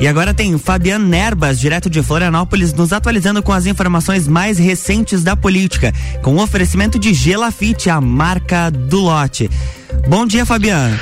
[0.00, 5.22] E agora tem Fabiano Nerbas, direto de Florianópolis, nos atualizando com as informações mais recentes
[5.22, 5.92] da política,
[6.22, 9.50] com o oferecimento de Gelafite, a marca do lote.
[10.08, 10.98] Bom dia, Fabiano.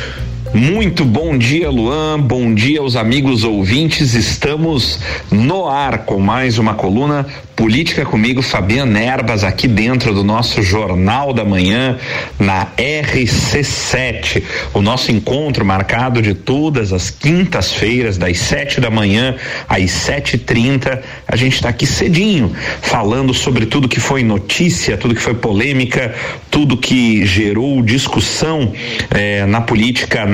[0.54, 2.18] Muito bom dia, Luan.
[2.20, 4.14] Bom dia aos amigos ouvintes.
[4.14, 4.98] Estamos
[5.30, 7.26] no ar com mais uma coluna
[7.58, 11.98] Política comigo, Fabiano Erbas, aqui dentro do nosso Jornal da Manhã,
[12.38, 14.44] na RC7.
[14.72, 19.34] O nosso encontro marcado de todas as quintas-feiras, das sete da manhã
[19.68, 21.02] às sete e trinta.
[21.26, 26.14] A gente está aqui cedinho, falando sobre tudo que foi notícia, tudo que foi polêmica,
[26.52, 28.72] tudo que gerou discussão
[29.10, 30.24] eh, na política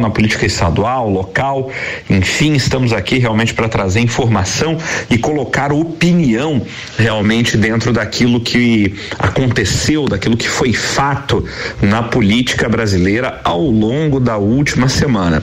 [0.00, 1.70] na política estadual, local.
[2.08, 4.76] Enfim, estamos aqui realmente para trazer informação
[5.08, 6.62] e colocar opinião
[6.98, 11.44] realmente dentro daquilo que aconteceu, daquilo que foi fato
[11.80, 15.42] na política brasileira ao longo da última semana.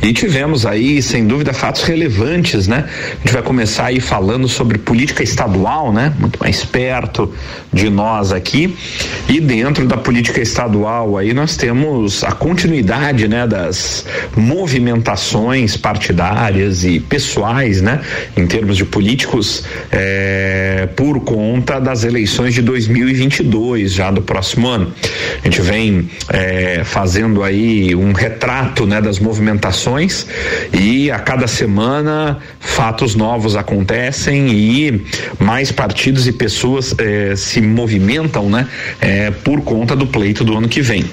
[0.00, 2.84] E tivemos aí, sem dúvida, fatos relevantes, né?
[2.88, 6.12] A gente vai começar aí falando sobre política estadual, né?
[6.18, 7.32] Muito mais perto
[7.72, 8.76] de nós aqui.
[9.28, 17.00] E dentro da política estadual aí nós temos a continuidade, né, das movimentações partidárias e
[17.00, 18.00] pessoais, né,
[18.36, 24.92] em termos de políticos é, por conta das eleições de 2022, já do próximo ano.
[25.42, 30.26] A gente vem é, fazendo aí um retrato né, das movimentações
[30.72, 35.04] e a cada semana fatos novos acontecem e
[35.38, 38.68] mais partidos e pessoas é, se movimentam né,
[39.00, 41.04] é, por conta do pleito do ano que vem.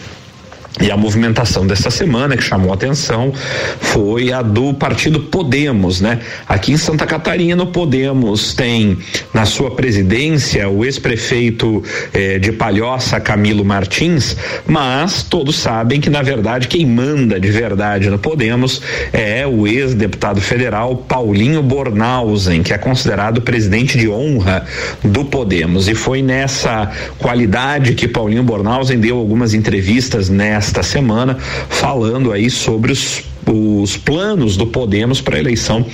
[0.80, 3.34] E a movimentação dessa semana que chamou atenção
[3.80, 6.20] foi a do partido Podemos, né?
[6.48, 8.98] Aqui em Santa Catarina, o Podemos tem
[9.34, 11.84] na sua presidência o ex-prefeito
[12.14, 18.10] eh, de Palhoça, Camilo Martins, mas todos sabem que, na verdade, quem manda de verdade
[18.10, 24.66] no Podemos é o ex-deputado federal Paulinho Bornhausen, que é considerado presidente de honra
[25.04, 25.90] do Podemos.
[25.90, 26.90] E foi nessa
[27.20, 31.38] qualidade que Paulinho Bornhausen deu algumas entrevistas nessa esta semana,
[31.70, 35.86] falando aí sobre os os planos do Podemos para a eleição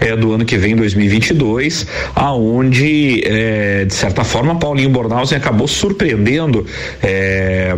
[0.00, 6.66] é, do ano que vem, 2022, aonde é, de certa forma Paulinho Bornhausen acabou surpreendendo
[7.02, 7.76] é,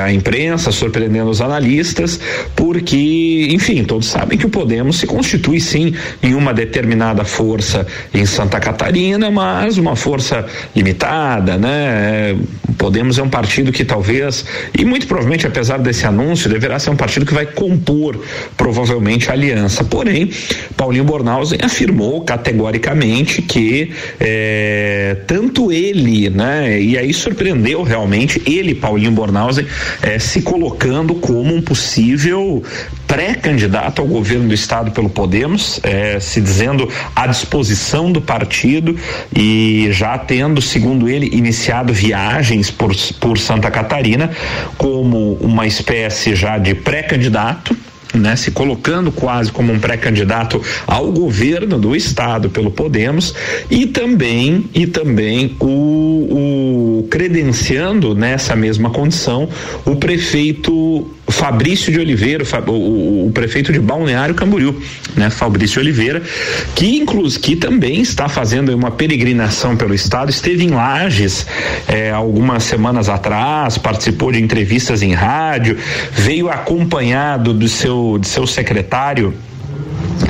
[0.00, 2.20] a imprensa, surpreendendo os analistas,
[2.54, 8.24] porque, enfim, todos sabem que o Podemos se constitui sim em uma determinada força em
[8.24, 12.36] Santa Catarina, mas uma força limitada, né?
[12.78, 14.44] Podemos é um partido que talvez,
[14.76, 18.18] e muito provavelmente, apesar desse anúncio, deverá ser um partido que vai compor
[18.66, 19.84] provavelmente a aliança.
[19.84, 20.28] Porém,
[20.76, 29.12] Paulinho Bornhausen afirmou categoricamente que é, tanto ele, né, e aí surpreendeu realmente ele, Paulinho
[29.12, 29.64] Bornhausen,
[30.02, 32.60] é, se colocando como um possível
[33.06, 38.96] pré-candidato ao governo do estado pelo Podemos, é, se dizendo à disposição do partido
[39.32, 44.28] e já tendo, segundo ele, iniciado viagens por, por Santa Catarina
[44.76, 47.76] como uma espécie já de pré-candidato
[48.18, 53.34] né, se colocando quase como um pré-candidato ao governo do estado pelo Podemos
[53.70, 55.66] e também e também o,
[57.02, 59.48] o credenciando nessa mesma condição
[59.84, 64.80] o prefeito Fabrício de Oliveira, o, o, o, prefeito de Balneário Camboriú,
[65.16, 66.22] né, Fabrício Oliveira,
[66.74, 71.46] que inclusive que também está fazendo uma peregrinação pelo estado, esteve em Lages
[71.88, 75.76] eh, algumas semanas atrás, participou de entrevistas em rádio,
[76.12, 79.34] veio acompanhado do seu, de seu secretário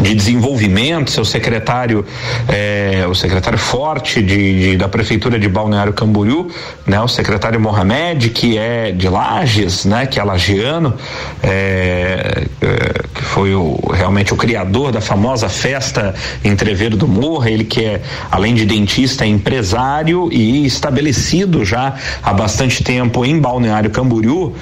[0.01, 2.05] de desenvolvimento, seu secretário,
[2.49, 6.51] é, o secretário forte de, de, da prefeitura de Balneário Camboriú,
[6.87, 10.95] né, o secretário Mohamed, que é de Lages, né, que é lagiano,
[11.43, 16.15] é, é, que foi o, realmente o criador da famosa festa
[16.45, 22.33] Entreveiro do Morro, ele que é, além de dentista, é empresário e estabelecido já há
[22.33, 24.55] bastante tempo em Balneário Camboriú,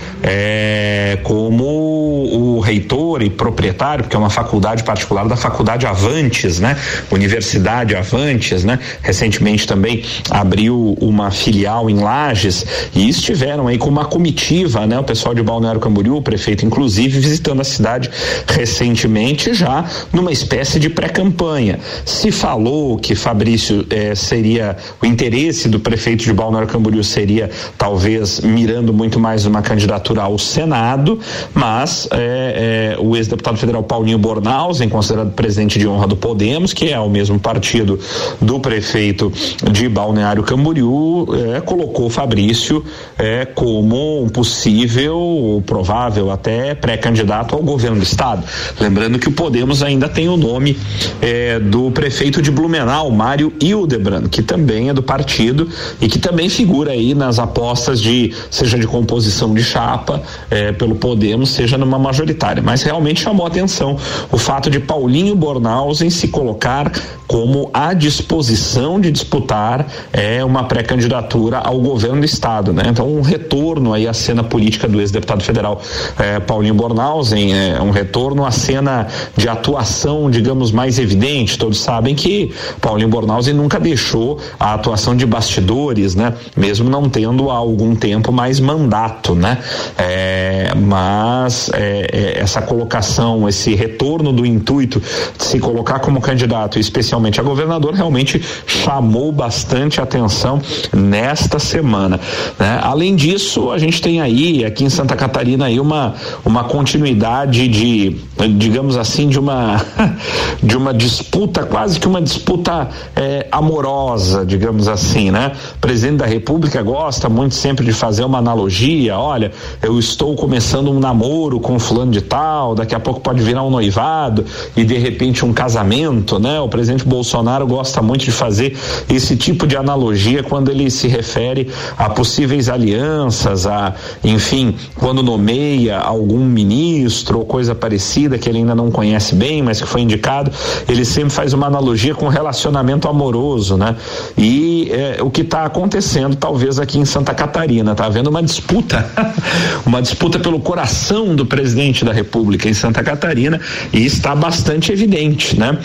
[1.23, 6.77] como o reitor e proprietário, porque é uma faculdade particular da Faculdade Avantes, né?
[7.11, 8.79] Universidade Avantes, né?
[9.03, 14.99] Recentemente também abriu uma filial em Lages e estiveram aí com uma comitiva, né?
[14.99, 18.11] O pessoal de Balneário Camboriú, o prefeito inclusive, visitando a cidade
[18.49, 21.79] recentemente já numa espécie de pré-campanha.
[22.05, 28.41] Se falou que Fabrício eh, seria o interesse do prefeito de Balneário Camboriú seria talvez
[28.41, 31.19] mirando muito mais uma candidatura ao Senado,
[31.53, 36.91] mas eh, eh, o ex-deputado federal Paulinho Bornhausen, considerado presidente de honra do Podemos, que
[36.91, 38.01] é o mesmo partido
[38.41, 39.31] do prefeito
[39.71, 42.83] de Balneário Camboriú, é, colocou Fabrício
[43.19, 48.45] é, como um possível, provável até pré-candidato ao governo do estado.
[48.81, 50.79] Lembrando que o Podemos ainda tem o nome
[51.21, 55.69] é, do prefeito de Blumenau, Mário Hildebrand, que também é do partido
[56.00, 60.95] e que também figura aí nas apostas de seja de composição de chapa é, pelo
[60.95, 62.62] Podemos, seja numa majoritária.
[62.62, 63.99] Mas realmente chamou atenção
[64.33, 66.93] o fato de Paulinho Bornhausen se colocar
[67.26, 72.85] como à disposição de disputar é, uma pré-candidatura ao governo do estado, né?
[72.87, 75.81] Então um retorno aí à cena política do ex-deputado federal
[76.17, 81.58] é, Paulinho Bornhausen, é um retorno à cena de atuação, digamos, mais evidente.
[81.58, 86.35] Todos sabem que Paulinho Bornhausen nunca deixou a atuação de bastidores, né?
[86.56, 89.58] Mesmo não tendo há algum tempo mais mandato, né?
[89.99, 95.01] É, mas é, é, essa colocação, esse retorno do intuito de
[95.39, 100.61] se colocar como candidato, especialmente a governador, realmente chamou bastante atenção
[100.93, 102.21] nesta semana.
[102.59, 102.81] Né?
[102.83, 106.15] Além disso, a gente tem aí aqui em Santa Catarina aí uma,
[106.45, 108.17] uma continuidade de,
[108.57, 109.85] digamos assim, de uma
[110.63, 115.53] de uma disputa, quase que uma disputa é, amorosa, digamos assim, né?
[115.77, 119.53] O presidente da República gosta muito sempre de fazer uma analogia, olha,
[119.83, 123.71] eu estou começando um namoro com fulano de tal, daqui a pouco pode virar um
[123.71, 124.45] noivado
[124.76, 126.61] e de repente um casamento, né?
[126.61, 128.76] O presidente Bolsonaro gosta muito de fazer
[129.09, 135.99] esse tipo de analogia quando ele se refere a possíveis alianças, a, enfim, quando nomeia
[135.99, 140.50] algum ministro ou coisa parecida que ele ainda não conhece bem, mas que foi indicado,
[140.88, 143.97] ele sempre faz uma analogia com relacionamento amoroso, né?
[144.37, 149.06] E é, o que está acontecendo, talvez aqui em Santa Catarina, tá havendo uma disputa,
[149.87, 153.61] uma disputa pelo coração do presidente da República em Santa Catarina
[153.93, 155.78] e está bastante evidente, né?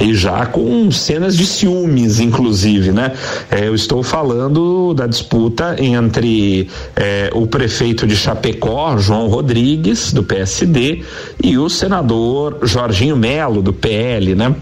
[0.00, 3.12] E já com cenas de ciúmes, inclusive, né?
[3.50, 10.22] É, eu estou falando da disputa entre é, o prefeito de Chapecó, João Rodrigues, do
[10.22, 11.02] PSD,
[11.42, 14.54] e o senador Jorginho Melo, do PL, né?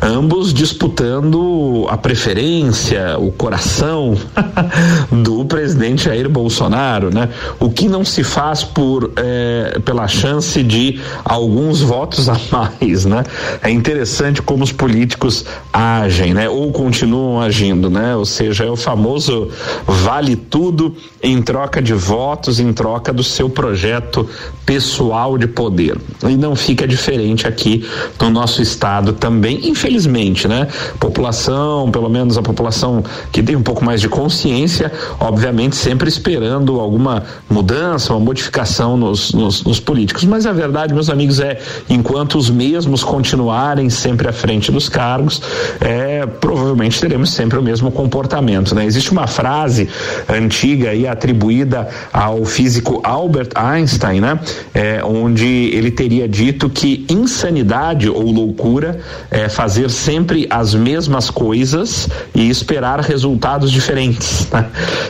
[0.00, 4.16] Ambos disputando a preferência, o coração
[5.10, 7.28] do presidente Jair Bolsonaro, né?
[7.58, 13.24] O que não se faz por é, pela chance de alguns votos a mais, né?
[13.62, 16.48] É interessante como os políticos agem, né?
[16.48, 18.14] Ou continuam agindo, né?
[18.14, 19.50] Ou seja, é o famoso
[19.86, 24.28] vale tudo em troca de votos, em troca do seu projeto
[24.64, 25.96] pessoal de poder.
[26.22, 27.88] E não fica diferente aqui
[28.20, 30.68] no nosso estado também, infelizmente, né?
[31.00, 33.02] População, pelo menos a população
[33.32, 39.32] que tem um pouco mais de consciência, obviamente sempre esperando alguma mudança, uma modificação nos,
[39.32, 40.24] nos, nos políticos.
[40.24, 45.42] Mas a verdade, meus amigos, é enquanto os mesmos continuarem sempre à frente dos cargos,
[45.80, 48.84] é, provavelmente teremos sempre o mesmo comportamento, né?
[48.84, 49.88] Existe uma frase
[50.28, 54.38] antiga e atribuída ao físico Albert Einstein, né?
[54.74, 59.00] É, onde ele teria dito que insanidade ou loucura
[59.30, 64.48] é fazer sempre as mesmas coisas e esperar resultados diferentes.
[64.52, 64.66] Né?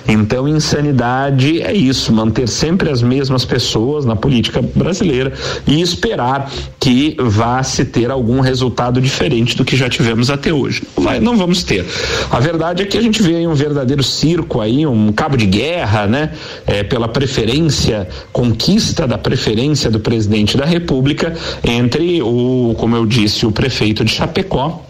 [0.06, 5.32] Então, insanidade é isso, manter sempre as mesmas pessoas na política brasileira
[5.67, 10.82] e esperar que vá se ter algum resultado diferente do que já tivemos até hoje.
[10.96, 11.84] Vai, não vamos ter.
[12.30, 16.06] A verdade é que a gente vê um verdadeiro circo aí, um cabo de guerra,
[16.06, 16.30] né?
[16.66, 21.34] É, pela preferência, conquista da preferência do presidente da República
[21.64, 24.88] entre o, como eu disse, o prefeito de Chapecó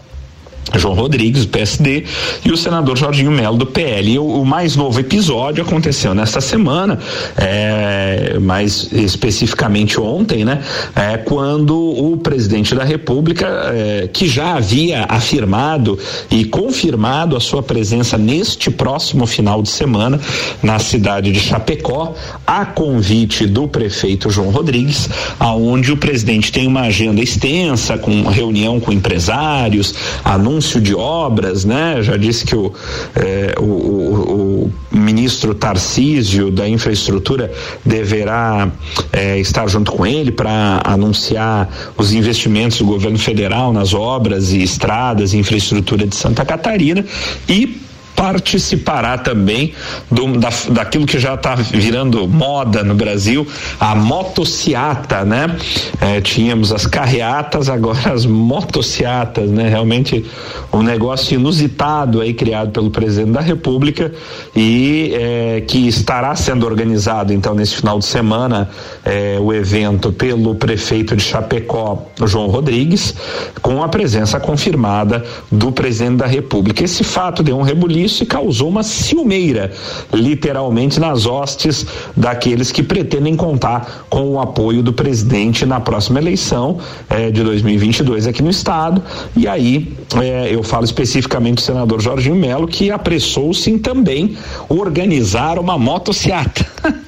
[0.75, 2.03] João Rodrigues, do PSD,
[2.45, 4.11] e o senador Jorginho Melo, do PL.
[4.11, 6.99] E o, o mais novo episódio aconteceu nesta semana,
[7.37, 10.61] é, mais especificamente ontem, né?
[10.95, 15.97] É, quando o presidente da República, é, que já havia afirmado
[16.29, 20.19] e confirmado a sua presença neste próximo final de semana
[20.61, 22.13] na cidade de Chapecó,
[22.45, 25.09] a convite do prefeito João Rodrigues,
[25.39, 31.63] aonde o presidente tem uma agenda extensa, com reunião com empresários, anúncios anúncio de obras,
[31.63, 32.03] né?
[32.03, 32.73] Já disse que o,
[33.15, 37.51] é, o, o, o, ministro Tarcísio da Infraestrutura
[37.85, 38.69] deverá
[39.13, 44.61] é, estar junto com ele para anunciar os investimentos do governo federal nas obras e
[44.61, 47.05] estradas e infraestrutura de Santa Catarina
[47.47, 47.88] e
[48.19, 49.73] participará também
[50.11, 53.47] do, da, daquilo que já está virando moda no Brasil,
[53.79, 55.55] a motociata, né?
[56.01, 59.69] É, tínhamos as carreatas, agora as motociatas, né?
[59.69, 60.25] Realmente
[60.73, 64.11] um negócio inusitado aí criado pelo presidente da República
[64.53, 68.69] e é, que estará sendo organizado então nesse final de semana
[69.05, 73.15] é, o evento pelo prefeito de Chapecó, João Rodrigues,
[73.61, 76.83] com a presença confirmada do presidente da República.
[76.83, 79.71] Esse fato deu um rebuliço isso e causou uma ciumeira,
[80.11, 81.85] literalmente nas hostes
[82.17, 88.27] daqueles que pretendem contar com o apoio do presidente na próxima eleição eh, de 2022
[88.27, 89.01] aqui no estado.
[89.37, 94.35] E aí eh, eu falo especificamente do senador Jorginho Melo que apressou-se em também
[94.67, 96.65] organizar uma motociata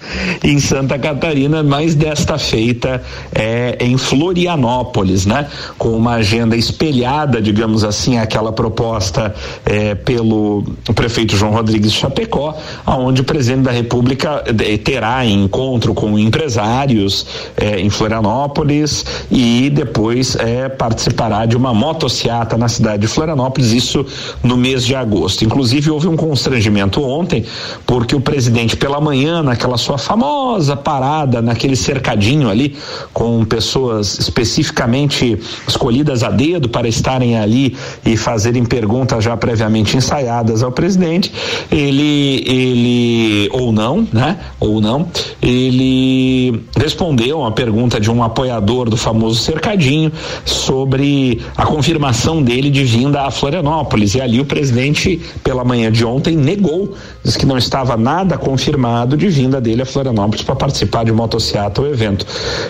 [0.43, 3.01] em Santa Catarina, mas desta feita
[3.33, 5.47] é, em Florianópolis, né?
[5.77, 9.33] Com uma agenda espelhada, digamos assim, aquela proposta
[9.65, 10.63] é, pelo
[10.95, 17.25] prefeito João Rodrigues Chapecó, aonde o presidente da República é, terá encontro com empresários
[17.57, 24.05] é, em Florianópolis e depois é, participará de uma motociata na cidade de Florianópolis, isso
[24.43, 25.43] no mês de agosto.
[25.43, 27.45] Inclusive houve um constrangimento ontem,
[27.85, 32.75] porque o presidente pela manhã, naquela sua famosa parada naquele cercadinho ali,
[33.13, 40.63] com pessoas especificamente escolhidas a dedo para estarem ali e fazerem perguntas já previamente ensaiadas
[40.63, 41.31] ao presidente,
[41.72, 44.38] ele, ele, ou não, né?
[44.60, 45.08] Ou não,
[45.41, 50.12] ele respondeu uma pergunta de um apoiador do famoso cercadinho
[50.46, 54.15] sobre a confirmação dele de vinda a Florianópolis.
[54.15, 59.15] E ali o presidente, pela manhã de ontem, negou, disse que não estava nada confirmado
[59.15, 62.25] de vinda dele a Florianópolis para participar de motociata ou evento.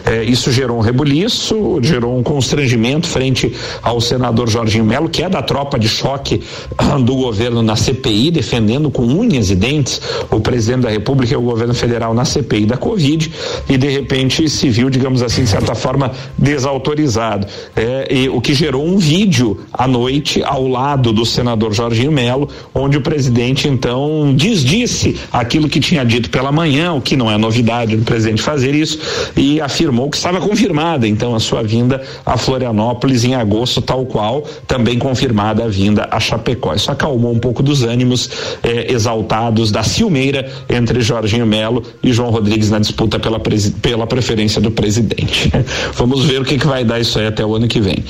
[0.06, 5.30] É, isso gerou um rebuliço, gerou um constrangimento frente ao senador Jorginho Melo, que é
[5.30, 6.42] da tropa de choque
[7.04, 11.42] do governo na CPI, defendendo com unhas e dentes o presidente da República e o
[11.42, 13.32] governo federal na CPI da Covid,
[13.70, 17.48] e de repente se viu, digamos assim, de certa forma, desautorizado.
[17.75, 22.98] É, o que gerou um vídeo à noite ao lado do senador Jorginho Melo, onde
[22.98, 27.96] o presidente então desdisse aquilo que tinha dito pela manhã, o que não é novidade
[27.96, 29.00] do presidente fazer isso,
[29.36, 34.44] e afirmou que estava confirmada então a sua vinda a Florianópolis em agosto, tal qual
[34.68, 36.74] também confirmada a vinda a Chapecó.
[36.74, 38.30] Isso acalmou um pouco dos ânimos
[38.63, 43.39] eh, exaltados da ciumeira entre Jorginho Melo e João Rodrigues na disputa pela,
[43.82, 45.51] pela preferência do presidente.
[45.94, 48.03] Vamos ver o que, que vai dar isso aí até o ano que vem.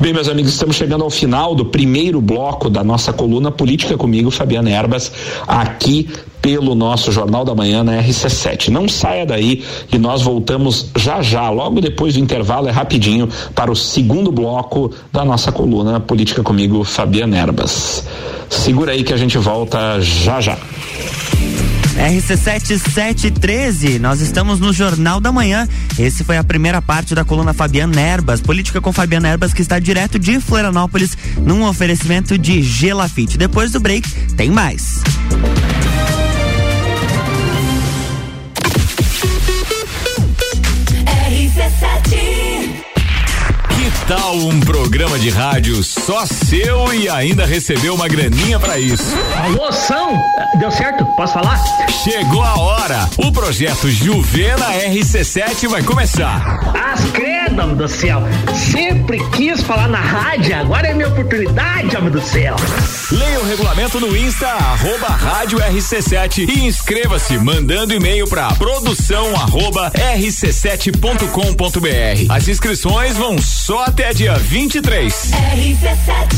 [0.00, 4.30] Bem, meus amigos, estamos chegando ao final do primeiro bloco da nossa coluna Política comigo,
[4.30, 5.12] Fabiana Erbas,
[5.46, 6.08] aqui
[6.48, 8.68] pelo nosso Jornal da Manhã na RC7.
[8.68, 9.62] Não saia daí
[9.92, 14.90] e nós voltamos já já, logo depois do intervalo, é rapidinho, para o segundo bloco
[15.12, 18.02] da nossa coluna Política comigo, Fabiana Erbas.
[18.48, 20.56] Segura aí que a gente volta já já.
[21.98, 25.68] RC7713, nós estamos no Jornal da Manhã.
[25.98, 29.78] Esse foi a primeira parte da coluna Fabiana Erbas, política com Fabiana Erbas, que está
[29.78, 31.14] direto de Florianópolis,
[31.44, 33.36] num oferecimento de Gelafite.
[33.36, 35.02] Depois do break, tem mais.
[41.68, 42.87] RC7
[44.06, 49.04] tal um programa de rádio só seu e ainda recebeu uma graninha para isso?
[49.56, 50.18] Moção,
[50.58, 51.04] deu certo?
[51.16, 51.58] Posso falar?
[52.04, 53.08] Chegou a hora.
[53.16, 56.60] O projeto Juvena RC7 vai começar.
[56.74, 58.22] As credo, do céu.
[58.54, 62.54] Sempre quis falar na rádio, agora é minha oportunidade, homem do céu.
[63.10, 69.90] Leia o regulamento no Insta, arroba rádio RC7 e inscreva-se mandando e-mail para produção arroba
[69.90, 72.32] rc7.com.br.
[72.32, 75.30] As inscrições vão só até dia 23.
[75.54, 76.37] RC7 Atenção!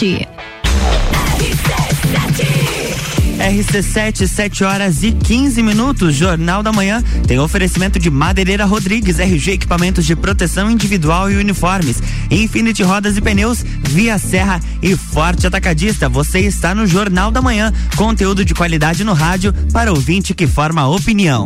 [3.37, 6.15] RC7, 7 horas e 15 minutos.
[6.15, 12.01] Jornal da Manhã tem oferecimento de Madeireira Rodrigues, RG Equipamentos de Proteção Individual e Uniformes,
[12.31, 16.09] Infinity Rodas e Pneus, Via Serra e Forte Atacadista.
[16.09, 17.71] Você está no Jornal da Manhã.
[17.95, 21.45] Conteúdo de qualidade no rádio para ouvinte que forma opinião.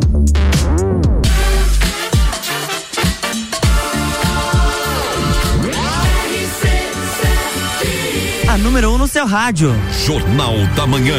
[8.55, 9.75] A número 1 um no seu rádio.
[10.05, 11.13] Jornal da Manhã.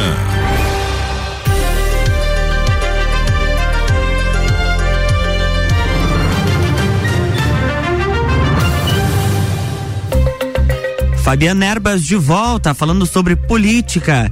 [11.23, 14.31] Fabiana Erbas de volta falando sobre política.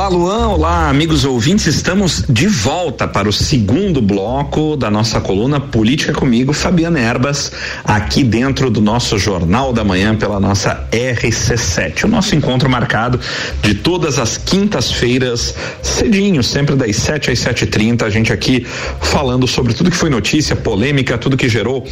[0.00, 0.48] Olá, Luan.
[0.48, 1.66] Olá, amigos ouvintes.
[1.66, 7.52] Estamos de volta para o segundo bloco da nossa coluna Política comigo, Fabiana Erbas,
[7.84, 12.04] aqui dentro do nosso Jornal da Manhã pela nossa RC7.
[12.04, 13.20] O nosso encontro marcado
[13.60, 18.02] de todas as quintas-feiras, cedinho, sempre das 7 às 7h30.
[18.02, 18.66] A gente aqui
[19.02, 21.86] falando sobre tudo que foi notícia, polêmica, tudo que gerou.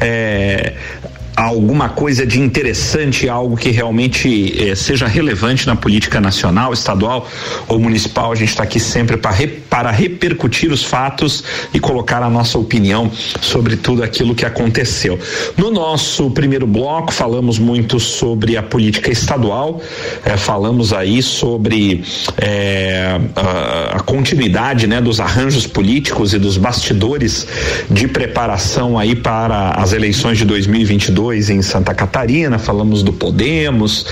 [0.00, 0.72] É,
[1.40, 7.26] alguma coisa de interessante, algo que realmente eh, seja relevante na política nacional, estadual
[7.66, 8.30] ou municipal.
[8.30, 11.42] A gente está aqui sempre para re, para repercutir os fatos
[11.72, 15.18] e colocar a nossa opinião sobre tudo aquilo que aconteceu.
[15.56, 19.80] No nosso primeiro bloco falamos muito sobre a política estadual,
[20.24, 22.04] eh, falamos aí sobre
[22.36, 27.46] eh, a, a continuidade, né, dos arranjos políticos e dos bastidores
[27.90, 34.04] de preparação aí para as eleições de 2022 em Santa Catarina, falamos do Podemos,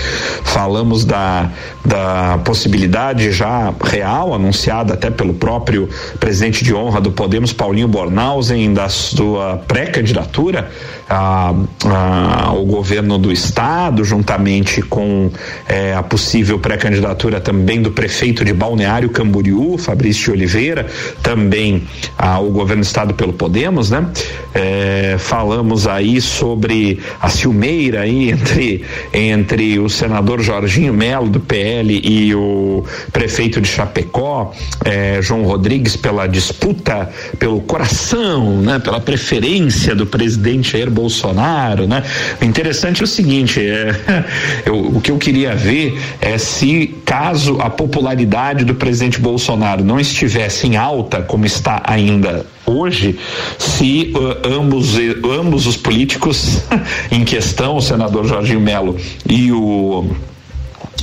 [0.43, 1.51] falamos da,
[1.85, 8.73] da possibilidade já real, anunciada até pelo próprio presidente de honra do Podemos, Paulinho Bornhausen,
[8.73, 10.71] da sua pré-candidatura
[11.09, 15.31] ao governo do estado, juntamente com
[15.67, 20.85] eh, a possível pré-candidatura também do prefeito de Balneário Camboriú, Fabrício Oliveira,
[21.23, 21.83] também
[22.17, 24.05] ao governo do estado pelo Podemos, né?
[24.53, 32.01] Eh, falamos aí sobre a ciumeira aí entre, entre o senador Jorginho Melo do PL
[32.03, 34.51] e o prefeito de Chapecó,
[34.85, 38.77] eh, João Rodrigues, pela disputa pelo coração, né?
[38.77, 42.03] Pela preferência do presidente Jair Bolsonaro, né?
[42.41, 44.25] O interessante é o seguinte, é,
[44.65, 49.99] eu, o que eu queria ver é se caso a popularidade do presidente Bolsonaro não
[49.99, 53.17] estivesse em alta como está ainda hoje
[53.57, 56.61] se uh, ambos, ambos os políticos
[57.09, 60.05] em questão, o senador Jorginho Melo e o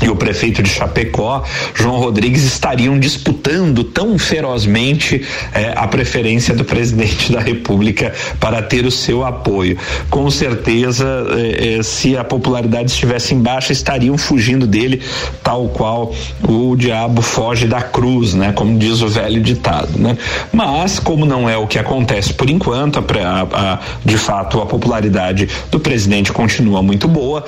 [0.03, 1.43] e o prefeito de Chapecó,
[1.75, 5.25] João Rodrigues, estariam disputando tão ferozmente
[5.55, 9.79] eh, a preferência do presidente da República para ter o seu apoio.
[10.11, 15.03] Com certeza, eh, eh, se a popularidade estivesse em baixa, estariam fugindo dele,
[15.43, 16.13] tal qual
[16.47, 18.53] o diabo foge da cruz, né?
[18.53, 20.17] Como diz o velho ditado, né?
[20.53, 24.67] Mas, como não é o que acontece por enquanto, a, a, a, de fato, a
[24.67, 27.45] popularidade do presidente continua muito boa,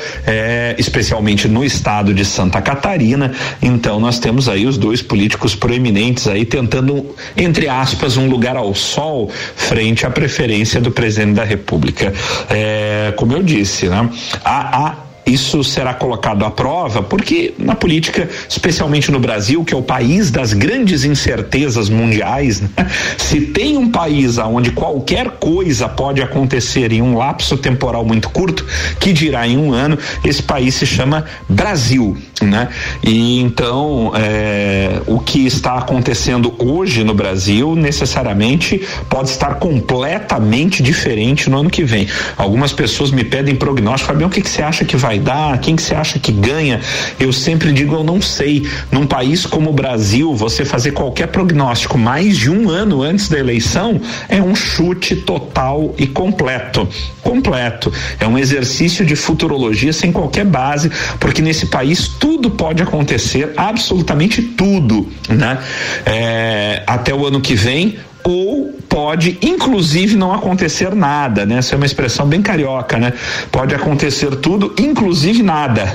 [0.76, 3.32] especialmente no estado de Santa Catarina.
[3.60, 8.72] Então nós temos aí os dois políticos proeminentes aí tentando, entre aspas, um lugar ao
[8.76, 12.12] sol frente à preferência do presidente da República.
[12.48, 14.08] É, como eu disse, né?
[14.44, 19.76] Há, há isso será colocado à prova, porque na política, especialmente no Brasil, que é
[19.76, 22.70] o país das grandes incertezas mundiais, né?
[23.16, 28.64] se tem um país onde qualquer coisa pode acontecer em um lapso temporal muito curto,
[28.98, 32.68] que dirá em um ano, esse país se chama Brasil, né?
[33.02, 41.50] E então é, o que está acontecendo hoje no Brasil necessariamente pode estar completamente diferente
[41.50, 42.08] no ano que vem.
[42.36, 45.58] Algumas pessoas me pedem prognóstico, Fabião, o que, que você acha que vai vai dar,
[45.58, 46.80] quem que você acha que ganha?
[47.18, 48.66] Eu sempre digo, eu não sei.
[48.90, 53.38] Num país como o Brasil, você fazer qualquer prognóstico mais de um ano antes da
[53.38, 56.88] eleição é um chute total e completo.
[57.22, 57.92] Completo.
[58.18, 64.40] É um exercício de futurologia sem qualquer base, porque nesse país tudo pode acontecer, absolutamente
[64.42, 65.58] tudo, né?
[66.06, 71.58] É, até o ano que vem, ou pode inclusive não acontecer nada, né?
[71.58, 73.12] Essa é uma expressão bem carioca, né?
[73.50, 75.92] Pode acontecer tudo, inclusive nada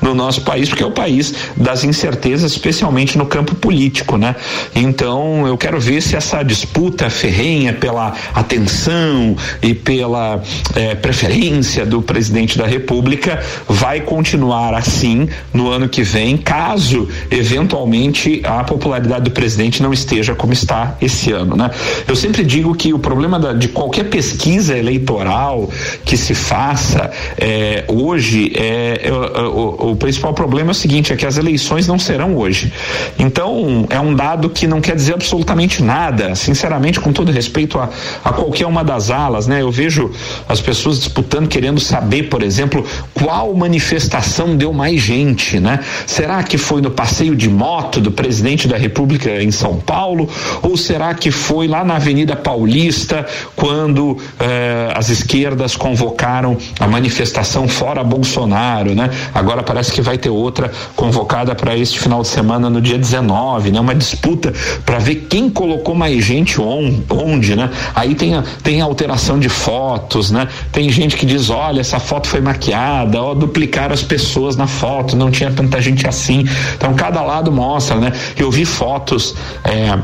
[0.00, 4.34] no nosso país, porque é o país das incertezas, especialmente no campo político, né?
[4.74, 10.42] Então, eu quero ver se essa disputa ferrenha pela atenção e pela
[10.74, 18.42] eh, preferência do presidente da República vai continuar assim no ano que vem, caso eventualmente
[18.44, 21.70] a popularidade do presidente não esteja como está esse ano, né?
[22.08, 25.70] Eu sempre digo que o problema da, de qualquer pesquisa eleitoral
[26.04, 31.16] que se faça é, hoje é, é o, o, principal problema é o seguinte é
[31.16, 32.72] que as eleições não serão hoje.
[33.18, 37.90] Então é um dado que não quer dizer absolutamente nada, sinceramente, com todo respeito a,
[38.24, 39.60] a qualquer uma das alas, né?
[39.60, 40.10] Eu vejo
[40.48, 45.80] as pessoas disputando, querendo saber, por exemplo, qual manifestação deu mais gente, né?
[46.06, 50.28] Será que foi no passeio de moto do presidente da República em São Paulo
[50.62, 57.68] ou será que foi lá na Avenida Paulista quando eh, as esquerdas convocaram a manifestação
[57.68, 59.10] fora Bolsonaro, né?
[59.34, 63.70] Agora parece que vai ter outra convocada para este final de semana no dia 19,
[63.70, 63.78] né?
[63.78, 64.52] Uma disputa
[64.84, 67.70] para ver quem colocou mais gente on, onde, né?
[67.94, 70.48] Aí tem a, tem a alteração de fotos, né?
[70.72, 75.14] Tem gente que diz, olha, essa foto foi maquiada, ó, duplicaram as pessoas na foto,
[75.16, 76.44] não tinha tanta gente assim.
[76.76, 78.12] Então cada lado mostra, né?
[78.36, 79.98] Eu vi fotos é,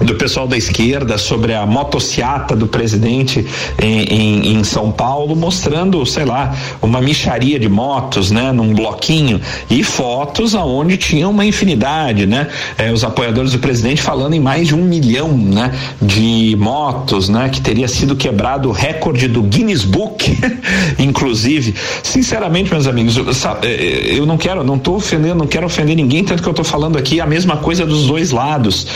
[0.00, 3.44] do pessoal da esquerda sobre a motociata do presidente
[3.82, 9.40] em, em, em, São Paulo, mostrando, sei lá, uma micharia de motos, né, num bloquinho
[9.68, 14.68] e fotos aonde tinha uma infinidade, né, é, os apoiadores do presidente falando em mais
[14.68, 19.84] de um milhão, né, de motos, né, que teria sido quebrado o recorde do Guinness
[19.84, 20.38] Book,
[20.98, 21.74] inclusive.
[22.02, 23.26] Sinceramente, meus amigos, eu,
[23.62, 26.52] é, é, eu não quero, não estou ofendendo, não quero ofender ninguém, tanto que eu
[26.52, 28.86] estou falando aqui a mesma coisa dos dois lados.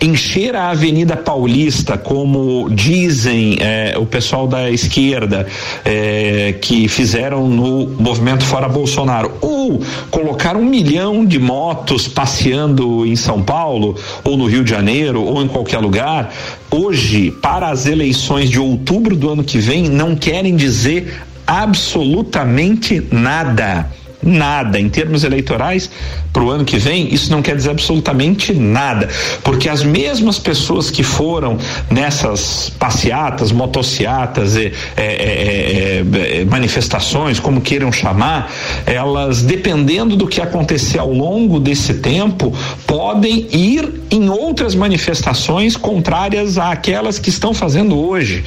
[0.00, 5.46] Encher a Avenida Paulista, como dizem é, o pessoal da esquerda
[5.84, 9.80] é, que fizeram no movimento Fora Bolsonaro, ou
[10.10, 15.42] colocar um milhão de motos passeando em São Paulo, ou no Rio de Janeiro, ou
[15.42, 16.32] em qualquer lugar,
[16.70, 23.88] hoje, para as eleições de outubro do ano que vem, não querem dizer absolutamente nada
[24.22, 24.78] nada.
[24.78, 25.90] Em termos eleitorais,
[26.32, 29.08] para o ano que vem, isso não quer dizer absolutamente nada,
[29.42, 31.56] porque as mesmas pessoas que foram
[31.90, 38.52] nessas passeatas, motociatas, e, é, é, é, manifestações, como queiram chamar,
[38.84, 42.52] elas, dependendo do que acontecer ao longo desse tempo,
[42.86, 48.44] podem ir em outras manifestações contrárias àquelas que estão fazendo hoje.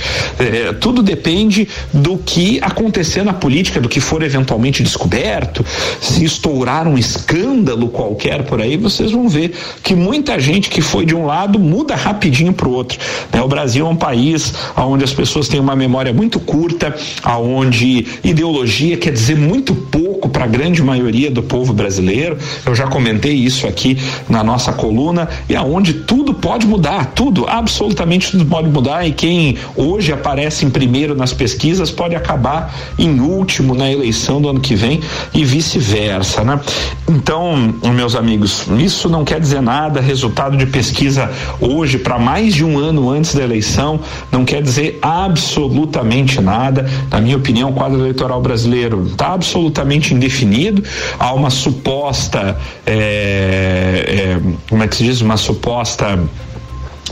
[0.80, 5.59] tudo depende do que acontecer na política, do que for eventualmente descoberto,
[6.02, 11.06] se estourar um escândalo qualquer por aí, vocês vão ver que muita gente que foi
[11.06, 12.98] de um lado muda rapidinho para o outro.
[13.32, 13.42] Né?
[13.42, 18.98] O Brasil é um país onde as pessoas têm uma memória muito curta, aonde ideologia
[18.98, 22.38] quer dizer muito pouco para a grande maioria do povo brasileiro.
[22.66, 28.32] Eu já comentei isso aqui na nossa coluna e aonde tudo pode mudar, tudo, absolutamente
[28.32, 33.76] tudo pode mudar e quem hoje aparece em primeiro nas pesquisas pode acabar em último
[33.76, 35.02] na eleição do ano que vem
[35.34, 36.60] e vice-versa, né?
[37.08, 40.00] Então, meus amigos, isso não quer dizer nada.
[40.02, 44.00] Resultado de pesquisa hoje para mais de um ano antes da eleição
[44.32, 46.90] não quer dizer absolutamente nada.
[47.12, 50.84] Na minha opinião, o quadro eleitoral brasileiro está absolutamente indefinido.
[51.18, 56.20] Há uma suposta, é, é, como é que se diz, uma suposta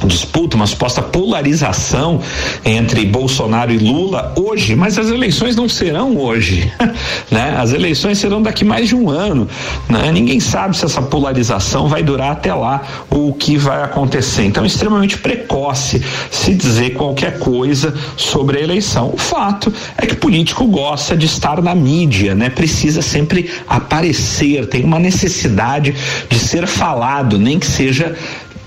[0.06, 2.22] disputa, uma suposta polarização
[2.64, 6.72] entre Bolsonaro e Lula hoje, mas as eleições não serão hoje,
[7.32, 7.56] né?
[7.58, 9.48] As eleições serão daqui mais de um ano,
[9.90, 10.12] né?
[10.12, 14.44] Ninguém sabe se essa polarização vai durar até lá ou o que vai acontecer.
[14.44, 19.12] Então, é extremamente precoce se dizer qualquer coisa sobre a eleição.
[19.14, 22.50] O fato é que político gosta de estar na mídia, né?
[22.50, 25.96] Precisa sempre aparecer, tem uma necessidade
[26.30, 28.16] de ser falado, nem que seja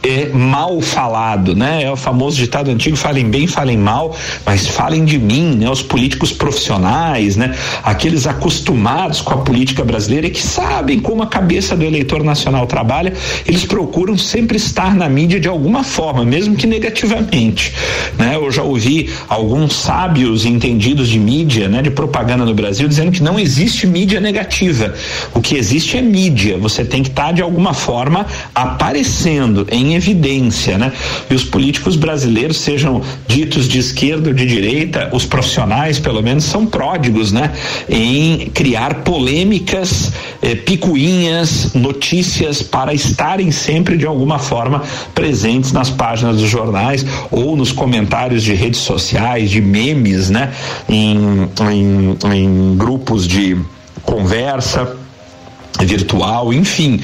[0.02, 1.82] é mal falado, né?
[1.82, 5.68] É o famoso ditado antigo, falem bem, falem mal, mas falem de mim, né?
[5.68, 7.54] Os políticos profissionais, né?
[7.82, 12.66] Aqueles acostumados com a política brasileira e que sabem como a cabeça do eleitor nacional
[12.66, 13.12] trabalha,
[13.46, 17.72] eles procuram sempre estar na mídia de alguma forma, mesmo que negativamente,
[18.18, 18.36] né?
[18.36, 21.82] Eu já ouvi alguns sábios entendidos de mídia, né?
[21.82, 24.94] De propaganda no Brasil dizendo que não existe mídia negativa,
[25.34, 29.89] o que existe é mídia, você tem que estar tá, de alguma forma aparecendo em
[29.94, 30.92] evidência, né?
[31.28, 36.44] E os políticos brasileiros, sejam ditos de esquerda ou de direita, os profissionais, pelo menos,
[36.44, 37.52] são pródigos, né?
[37.88, 44.82] Em criar polêmicas, eh, picuinhas, notícias para estarem sempre de alguma forma
[45.14, 50.52] presentes nas páginas dos jornais ou nos comentários de redes sociais, de memes, né?
[50.88, 53.56] Em, em, em grupos de
[54.02, 54.96] conversa
[55.84, 57.00] virtual, enfim,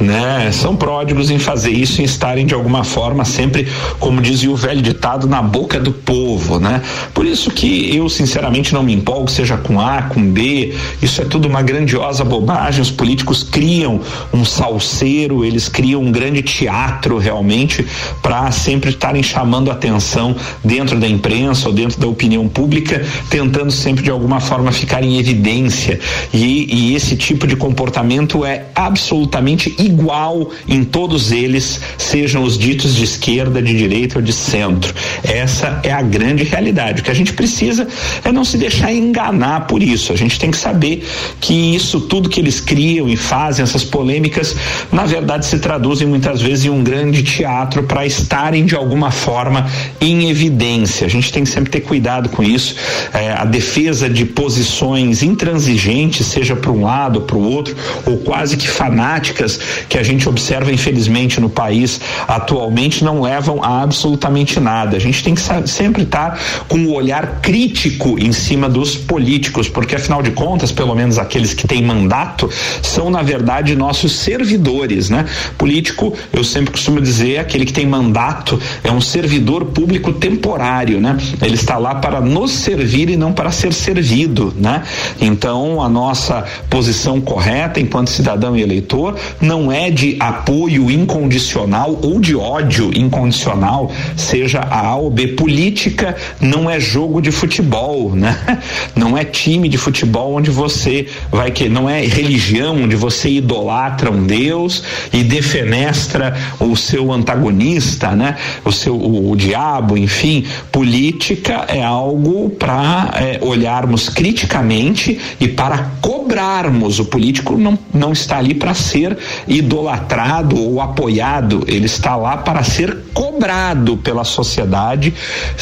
[0.00, 0.50] né?
[0.52, 3.66] São pródigos em fazer isso, em estarem de alguma forma sempre,
[3.98, 6.82] como dizia o velho ditado, na boca do povo, né?
[7.14, 11.24] Por isso que eu sinceramente não me empolgo, seja com A, com B, isso é
[11.24, 12.80] tudo uma grandiosa bobagem.
[12.80, 14.00] Os políticos criam
[14.32, 17.84] um salseiro, eles criam um grande teatro realmente
[18.20, 24.02] para sempre estarem chamando atenção dentro da imprensa ou dentro da opinião pública, tentando sempre
[24.02, 25.98] de alguma forma ficar em evidência.
[26.32, 32.58] E, e esse tipo de comportamento tratamento é absolutamente igual em todos eles, sejam os
[32.58, 34.94] ditos de esquerda, de direita ou de centro.
[35.22, 37.00] Essa é a grande realidade.
[37.00, 37.86] O que a gente precisa
[38.24, 40.12] é não se deixar enganar por isso.
[40.12, 41.06] A gente tem que saber
[41.40, 44.54] que isso tudo que eles criam e fazem, essas polêmicas,
[44.90, 49.66] na verdade se traduzem muitas vezes em um grande teatro para estarem de alguma forma
[50.00, 51.06] em evidência.
[51.06, 52.74] A gente tem que sempre ter cuidado com isso.
[53.14, 58.18] É, a defesa de posições intransigentes, seja para um lado ou para o outro, ou
[58.18, 64.58] quase que fanáticas, que a gente observa infelizmente no país atualmente, não levam a absolutamente
[64.60, 64.96] nada.
[64.96, 66.38] A gente tem que sempre estar
[66.68, 71.18] com o um olhar crítico em cima dos políticos, porque afinal de contas, pelo menos
[71.18, 72.48] aqueles que têm mandato,
[72.82, 75.24] são na verdade nossos servidores, né?
[75.58, 81.16] Político, eu sempre costumo dizer, aquele que tem mandato é um servidor público temporário, né?
[81.40, 84.82] Ele está lá para nos servir e não para ser servido, né?
[85.20, 92.18] Então, a nossa posição correta enquanto cidadão e eleitor não é de apoio incondicional ou
[92.18, 95.28] de ódio incondicional, seja a A ou B.
[95.28, 98.38] Política não é jogo de futebol, né?
[98.96, 104.10] Não é time de futebol onde você vai que não é religião onde você idolatra
[104.10, 108.36] um Deus e defenestra o seu antagonista, né?
[108.64, 115.90] O seu o, o diabo, enfim, política é algo para é, olharmos criticamente e para
[116.00, 116.98] cobrarmos.
[116.98, 119.16] O político não, não está ali para ser
[119.46, 125.12] idolatrado ou apoiado, ele está lá para ser cobrado pela sociedade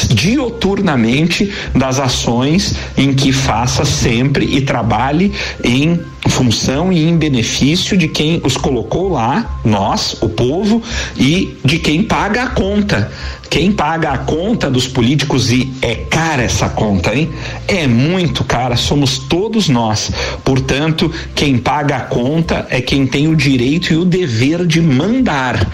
[0.08, 5.32] dioturnamente das ações em que faça sempre e trabalhe
[5.64, 10.82] em função e em benefício de quem os colocou lá, nós, o povo,
[11.16, 13.10] e de quem paga a conta.
[13.50, 17.28] Quem paga a conta dos políticos e é cara essa conta, hein?
[17.66, 20.12] É muito cara, somos todos nós.
[20.44, 25.68] Portanto, quem paga a conta é quem tem o direito e o dever de mandar,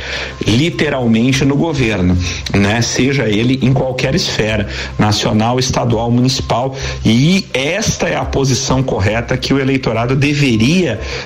[0.46, 2.16] literalmente, no governo,
[2.54, 2.80] né?
[2.80, 4.66] Seja ele em qualquer esfera,
[4.98, 6.74] nacional, estadual, municipal.
[7.04, 10.45] E esta é a posição correta que o eleitorado deveria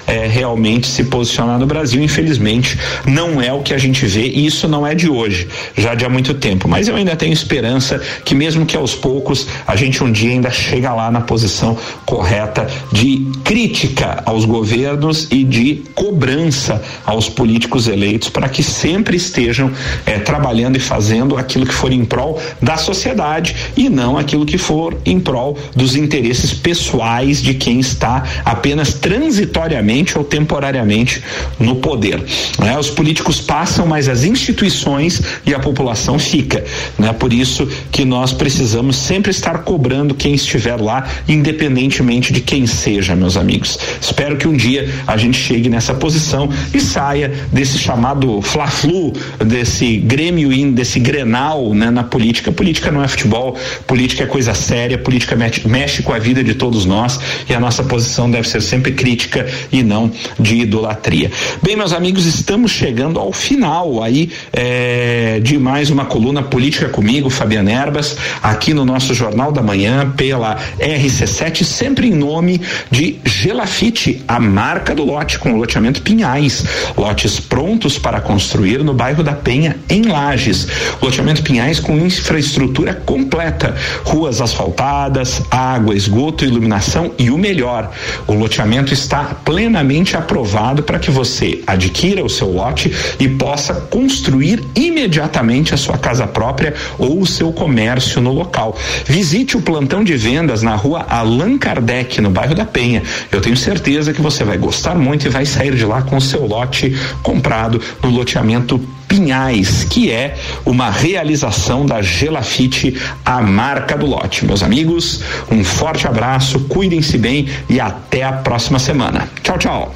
[0.07, 2.03] é, realmente se posicionar no Brasil.
[2.03, 5.95] Infelizmente, não é o que a gente vê, e isso não é de hoje, já
[5.95, 6.69] de há muito tempo.
[6.69, 10.51] Mas eu ainda tenho esperança que, mesmo que aos poucos, a gente um dia ainda
[10.51, 18.29] chega lá na posição correta de crítica aos governos e de cobrança aos políticos eleitos
[18.29, 19.71] para que sempre estejam
[20.07, 24.59] eh, trabalhando e fazendo aquilo que for em prol da sociedade e não aquilo que
[24.59, 31.23] for em prol dos interesses pessoais de quem está apenas transitoriamente ou temporariamente
[31.59, 32.23] no poder.
[32.59, 32.79] Né?
[32.79, 36.65] Os políticos passam, mas as instituições e a população fica,
[36.99, 37.13] né?
[37.13, 43.17] Por isso que nós precisamos sempre estar cobrando quem estiver lá, independentemente de quem seja,
[43.17, 43.79] meus amigos.
[44.01, 49.13] Espero que um dia a gente chegue nessa posição e saia desse chamado fla-flu,
[49.45, 52.53] desse grêmio, desse grenal, né, na política.
[52.53, 56.55] Política não é futebol, política é coisa séria, política mexe, mexe com a vida de
[56.55, 61.31] todos nós e a nossa posição deve ser sempre crítica e não de idolatria.
[61.63, 67.31] Bem, meus amigos, estamos chegando ao final aí é, de mais uma coluna Política comigo,
[67.31, 74.23] Fabiana Erbas, aqui no nosso Jornal da Manhã, pela RC7, sempre em nome de Gelafite,
[74.27, 76.65] a marca do lote com o loteamento Pinhais.
[76.97, 80.67] Lotes prontos para construir no bairro da Penha, em Lages.
[81.01, 83.75] Loteamento Pinhais com infraestrutura completa,
[84.05, 87.91] ruas asfaltadas, água, esgoto, iluminação e o melhor,
[88.27, 94.65] o loteamento está plenamente aprovado para que você adquira o seu lote e possa construir
[94.75, 98.77] imediatamente a sua casa própria ou o seu comércio no local.
[99.05, 103.03] Visite o plantão de vendas na rua Allan Kardec, no bairro da Penha.
[103.31, 106.21] Eu tenho certeza que você vai gostar muito e vai sair de lá com o
[106.21, 114.07] seu lote comprado no loteamento Pinhais, que é uma realização da Gelafite, a marca do
[114.07, 114.47] lote.
[114.47, 115.21] Meus amigos,
[115.51, 119.29] um forte abraço, cuidem-se bem e até a próxima semana.
[119.43, 119.95] Tchau, tchau.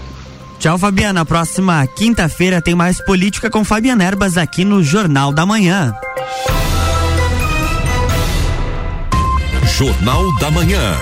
[0.58, 1.24] Tchau, Fabiana.
[1.24, 5.94] Próxima quinta-feira tem mais política com Fabiana Erbas aqui no Jornal da Manhã.
[9.76, 10.96] Jornal da Manhã.